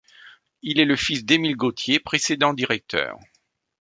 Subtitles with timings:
[0.63, 3.19] Il est le fils d'Émile Gautier, précédent directeur.